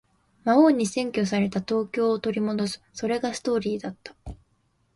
[0.45, 2.81] 魔王に占拠された東京を取り戻す。
[2.91, 4.15] それがストーリーだった。